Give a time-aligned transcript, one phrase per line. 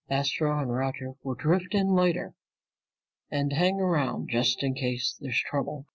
[0.09, 2.33] Astro and Roger will drift in later
[3.29, 5.85] and hang around, just in case there's trouble."